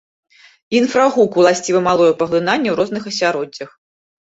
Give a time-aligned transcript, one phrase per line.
[0.79, 3.69] Інфрагуку ўласціва малое паглынанне ў розных асяроддзях.